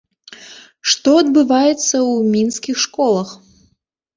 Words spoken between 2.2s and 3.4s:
мінскіх школах?